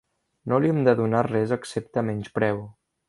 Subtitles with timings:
[0.53, 2.65] No li hem de donar res excepte menyspreu.